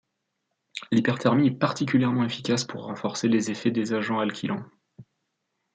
L'hyperthermie 0.91 1.45
est 1.49 1.51
particulièrement 1.59 2.23
efficace 2.23 2.63
pour 2.63 2.85
renforcer 2.85 3.27
les 3.27 3.51
effets 3.51 3.69
des 3.69 3.93
agents 3.93 4.17
alkylants. 4.17 4.65